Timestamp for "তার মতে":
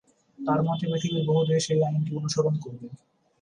0.39-0.85